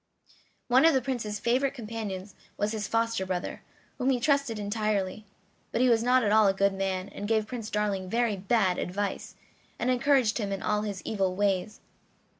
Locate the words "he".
4.09-4.19, 5.79-5.89